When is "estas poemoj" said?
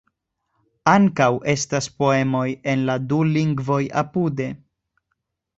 1.53-2.43